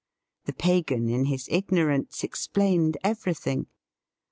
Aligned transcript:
The 0.45 0.53
pagan 0.53 1.09
in 1.09 1.25
his 1.25 1.47
ignor 1.49 1.93
ance 1.93 2.23
explained 2.23 2.97
everything. 3.03 3.67